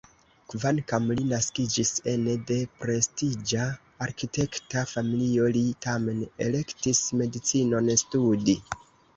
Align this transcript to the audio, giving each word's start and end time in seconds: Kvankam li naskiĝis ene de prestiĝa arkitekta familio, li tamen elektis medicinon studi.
Kvankam 0.51 1.03
li 1.17 1.25
naskiĝis 1.33 1.91
ene 2.13 2.33
de 2.51 2.57
prestiĝa 2.79 3.67
arkitekta 4.07 4.85
familio, 4.95 5.51
li 5.59 5.63
tamen 5.87 6.25
elektis 6.49 7.05
medicinon 7.23 7.97
studi. 8.07 8.59